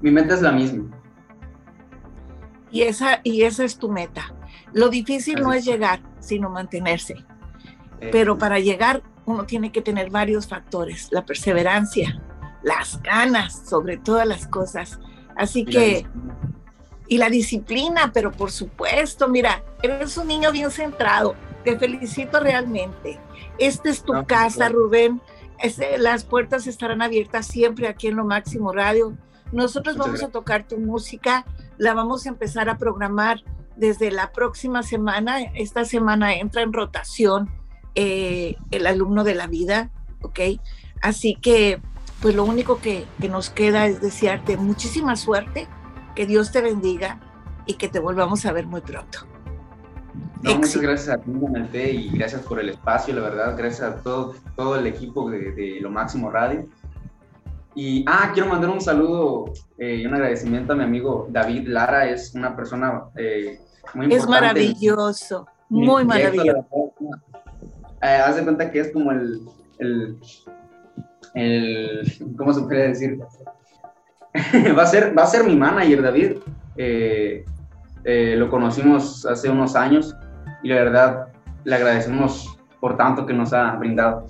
mi 0.00 0.10
meta 0.10 0.34
es 0.34 0.42
la 0.42 0.50
misma. 0.50 0.84
Y 2.72 2.82
esa, 2.82 3.20
y 3.22 3.42
esa 3.42 3.64
es 3.64 3.78
tu 3.78 3.88
meta. 3.88 4.34
Lo 4.72 4.88
difícil 4.88 5.40
no 5.40 5.52
es 5.52 5.64
llegar, 5.64 6.00
sino 6.20 6.50
mantenerse. 6.50 7.24
Eh, 8.00 8.08
pero 8.10 8.38
para 8.38 8.58
llegar 8.58 9.02
uno 9.24 9.44
tiene 9.44 9.70
que 9.70 9.82
tener 9.82 10.10
varios 10.10 10.48
factores, 10.48 11.08
la 11.12 11.24
perseverancia, 11.24 12.20
las 12.62 13.00
ganas 13.02 13.62
sobre 13.68 13.96
todas 13.96 14.26
las 14.26 14.46
cosas. 14.46 14.98
Así 15.36 15.64
que, 15.64 16.06
y 17.08 17.18
la 17.18 17.30
disciplina, 17.30 18.10
pero 18.12 18.32
por 18.32 18.50
supuesto, 18.50 19.28
mira, 19.28 19.62
eres 19.82 20.16
un 20.16 20.28
niño 20.28 20.50
bien 20.52 20.70
centrado, 20.70 21.34
te 21.64 21.78
felicito 21.78 22.40
realmente. 22.40 23.20
Esta 23.58 23.90
es 23.90 24.02
tu 24.02 24.24
casa, 24.26 24.68
Rubén. 24.68 25.20
Este, 25.58 25.98
las 25.98 26.24
puertas 26.24 26.66
estarán 26.66 27.02
abiertas 27.02 27.46
siempre 27.46 27.86
aquí 27.86 28.08
en 28.08 28.16
Lo 28.16 28.24
Máximo 28.24 28.72
Radio. 28.72 29.16
Nosotros 29.52 29.96
vamos 29.96 30.22
a 30.22 30.28
tocar 30.28 30.66
tu 30.66 30.78
música, 30.78 31.44
la 31.76 31.94
vamos 31.94 32.26
a 32.26 32.30
empezar 32.30 32.68
a 32.68 32.78
programar 32.78 33.42
desde 33.76 34.10
la 34.10 34.32
próxima 34.32 34.82
semana. 34.82 35.40
Esta 35.54 35.84
semana 35.84 36.34
entra 36.34 36.62
en 36.62 36.72
rotación 36.72 37.50
eh, 37.94 38.56
el 38.70 38.86
alumno 38.86 39.24
de 39.24 39.34
la 39.34 39.46
vida, 39.46 39.90
¿ok? 40.22 40.40
Así 41.00 41.34
que 41.34 41.80
pues 42.22 42.36
lo 42.36 42.44
único 42.44 42.78
que, 42.80 43.04
nos 43.28 43.50
queda 43.50 43.86
es 43.86 44.00
desearte 44.00 44.56
muchísima 44.56 45.16
suerte, 45.16 45.66
que 46.14 46.24
Dios 46.24 46.52
te 46.52 46.62
bendiga 46.62 47.18
y 47.66 47.74
que 47.74 47.88
te 47.88 47.98
volvamos 47.98 48.46
a 48.46 48.52
ver 48.52 48.66
muy 48.66 48.80
pronto. 48.80 49.26
muchas 50.42 50.76
gracias 50.76 51.08
a 51.08 51.20
ti, 51.20 51.32
y 51.78 52.16
gracias 52.16 52.42
por 52.42 52.60
el 52.60 52.68
espacio, 52.68 53.14
la 53.14 53.22
verdad, 53.22 53.56
gracias 53.58 53.82
a 53.82 53.96
todo, 53.96 54.36
todo 54.54 54.76
el 54.76 54.86
equipo 54.86 55.28
de, 55.30 55.78
Lo 55.80 55.90
Máximo 55.90 56.30
Radio. 56.30 56.68
Y, 57.74 58.04
ah, 58.06 58.30
quiero 58.34 58.48
mandar 58.48 58.70
un 58.70 58.80
saludo 58.80 59.52
eh, 59.78 59.96
y 59.96 60.06
un 60.06 60.14
agradecimiento 60.14 60.72
a 60.72 60.76
mi 60.76 60.84
amigo 60.84 61.26
David 61.30 61.68
Lara, 61.68 62.08
es 62.08 62.34
una 62.34 62.54
persona 62.54 63.04
eh, 63.16 63.58
muy 63.94 64.06
importante. 64.06 64.16
Es 64.16 64.26
maravilloso, 64.26 65.46
muy 65.68 66.04
maravilloso. 66.04 66.92
Eh, 68.02 68.06
haz 68.06 68.36
de 68.36 68.42
cuenta 68.42 68.70
que 68.70 68.80
es 68.80 68.92
como 68.92 69.12
el, 69.12 69.40
el 69.78 70.18
el, 71.34 72.02
¿cómo 72.36 72.52
se 72.52 72.62
puede 72.62 72.88
decir? 72.88 73.18
va, 74.76 74.82
a 74.82 74.86
ser, 74.86 75.16
va 75.16 75.22
a 75.22 75.26
ser 75.26 75.44
mi 75.44 75.56
manager, 75.56 76.02
David. 76.02 76.32
Eh, 76.76 77.44
eh, 78.04 78.34
lo 78.36 78.50
conocimos 78.50 79.26
hace 79.26 79.48
unos 79.48 79.76
años 79.76 80.16
y 80.62 80.68
la 80.68 80.76
verdad 80.76 81.28
le 81.64 81.76
agradecemos 81.76 82.58
por 82.80 82.96
tanto 82.96 83.26
que 83.26 83.32
nos 83.32 83.52
ha 83.52 83.72
brindado. 83.76 84.26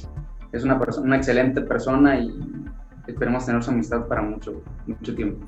Es 0.53 0.65
una, 0.65 0.79
persona, 0.79 1.07
una 1.07 1.17
excelente 1.17 1.63
persona 1.63 2.19
y 2.19 2.31
esperemos 3.07 3.47
tener 3.47 3.63
su 3.63 3.71
amistad 3.71 4.07
para 4.07 4.23
mucho, 4.23 4.63
mucho 4.87 5.15
tiempo. 5.15 5.47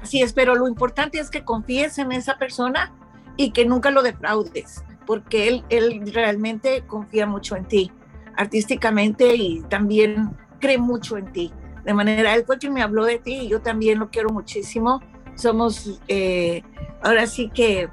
Así 0.00 0.20
es, 0.20 0.32
pero 0.32 0.54
lo 0.54 0.66
importante 0.66 1.18
es 1.18 1.30
que 1.30 1.44
confíes 1.44 1.98
en 1.98 2.12
esa 2.12 2.36
persona 2.38 2.92
y 3.36 3.52
que 3.52 3.64
nunca 3.64 3.90
lo 3.90 4.02
defraudes, 4.02 4.84
porque 5.06 5.48
él, 5.48 5.64
él 5.68 6.10
realmente 6.12 6.82
confía 6.86 7.26
mucho 7.26 7.56
en 7.56 7.66
ti, 7.66 7.92
artísticamente 8.36 9.34
y 9.36 9.62
también 9.62 10.36
cree 10.60 10.78
mucho 10.78 11.16
en 11.16 11.30
ti. 11.32 11.52
De 11.84 11.94
manera, 11.94 12.34
él 12.34 12.44
fue 12.44 12.58
me 12.70 12.82
habló 12.82 13.04
de 13.04 13.18
ti 13.18 13.34
y 13.42 13.48
yo 13.48 13.60
también 13.60 13.98
lo 13.98 14.10
quiero 14.10 14.30
muchísimo. 14.30 15.00
Somos, 15.34 16.00
eh, 16.08 16.62
ahora 17.02 17.26
sí 17.26 17.50
que, 17.52 17.88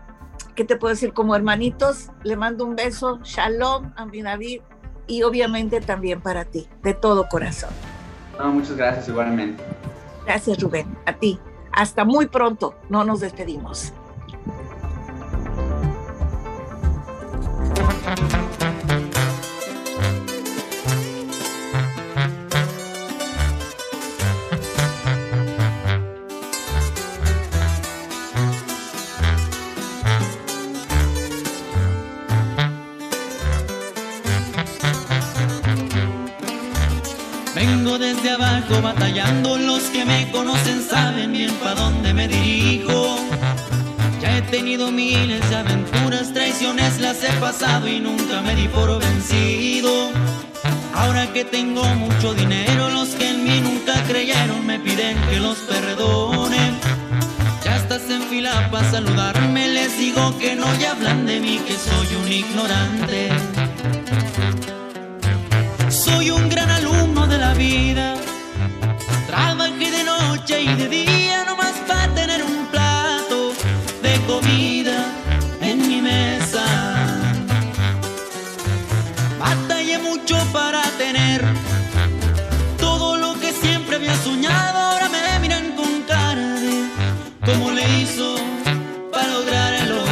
¿qué 0.55 0.63
te 0.63 0.75
puedo 0.75 0.93
decir? 0.93 1.13
Como 1.13 1.35
hermanitos, 1.35 2.09
le 2.23 2.35
mando 2.35 2.65
un 2.65 2.75
beso, 2.75 3.19
shalom 3.23 3.91
a 3.95 4.05
mi 4.05 4.21
David 4.21 4.61
y 5.07 5.23
obviamente 5.23 5.81
también 5.81 6.21
para 6.21 6.45
ti, 6.45 6.67
de 6.83 6.93
todo 6.93 7.27
corazón. 7.27 7.71
No, 8.39 8.53
muchas 8.53 8.77
gracias 8.77 9.09
igualmente. 9.09 9.61
Gracias 10.25 10.59
Rubén, 10.59 10.97
a 11.05 11.13
ti. 11.13 11.37
Hasta 11.71 12.05
muy 12.05 12.27
pronto, 12.27 12.73
no 12.89 13.03
nos 13.03 13.19
despedimos. 13.19 13.93
Batallando, 38.77 39.57
los 39.57 39.83
que 39.83 40.05
me 40.05 40.29
conocen 40.31 40.81
saben 40.81 41.31
bien 41.31 41.51
para 41.55 41.75
dónde 41.75 42.13
me 42.13 42.27
dirijo. 42.27 43.17
Ya 44.21 44.37
he 44.37 44.41
tenido 44.43 44.91
miles 44.91 45.47
de 45.49 45.55
aventuras, 45.55 46.31
traiciones 46.33 46.99
las 46.99 47.23
he 47.23 47.31
pasado 47.39 47.87
y 47.87 47.99
nunca 47.99 48.41
me 48.41 48.55
di 48.55 48.67
por 48.67 48.99
vencido. 48.99 50.11
Ahora 50.93 51.31
que 51.33 51.43
tengo 51.45 51.83
mucho 51.95 52.33
dinero, 52.33 52.89
los 52.89 53.09
que 53.09 53.29
en 53.29 53.43
mí 53.43 53.59
nunca 53.61 54.03
creyeron 54.03 54.65
me 54.65 54.79
piden 54.79 55.17
que 55.29 55.39
los 55.39 55.57
perdone. 55.59 56.71
Ya 57.63 57.77
estás 57.77 58.09
en 58.09 58.21
fila 58.23 58.69
para 58.71 58.89
saludarme, 58.91 59.67
les 59.67 59.97
digo 59.97 60.37
que 60.37 60.55
no 60.55 60.67
y 60.79 60.85
hablan 60.85 61.25
de 61.25 61.39
mí, 61.39 61.59
que 61.67 61.75
soy 61.75 62.15
un 62.21 62.31
ignorante. 62.31 63.29
Soy 65.89 66.29
un 66.29 66.49
gran 66.49 66.69
alumno 66.69 67.25
de 67.27 67.37
la 67.37 67.53
vida. 67.53 68.15
Noche 70.39 70.61
y 70.61 70.73
de 70.73 70.87
día 70.87 71.43
nomás 71.43 71.73
para 71.85 72.07
tener 72.13 72.41
un 72.43 72.65
plato 72.67 73.51
de 74.01 74.21
comida 74.25 75.13
en 75.59 75.85
mi 75.85 76.01
mesa. 76.01 76.63
Batallé 79.37 79.99
mucho 79.99 80.37
para 80.53 80.81
tener 80.97 81.43
todo 82.77 83.17
lo 83.17 83.37
que 83.37 83.51
siempre 83.51 83.97
había 83.97 84.15
soñado. 84.15 84.79
Ahora 84.79 85.09
me 85.09 85.39
miran 85.41 85.75
con 85.75 86.03
cara 86.03 86.53
de 86.61 86.85
cómo 87.45 87.71
le 87.71 87.99
hizo 87.99 88.37
para 89.11 89.27
lograrlo. 89.27 90.03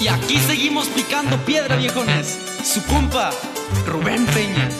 Y 0.00 0.08
aquí 0.08 0.38
seguimos 0.38 0.86
picando 0.88 1.36
piedra, 1.44 1.76
viejones. 1.76 2.38
Su 2.64 2.82
compa, 2.84 3.30
Rubén 3.86 4.24
Peña. 4.26 4.70